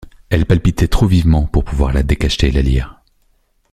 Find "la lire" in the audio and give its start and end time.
2.51-3.03